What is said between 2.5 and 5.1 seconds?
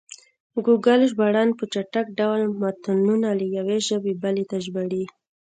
متنونه له یوې ژبې بلې ته ژباړي.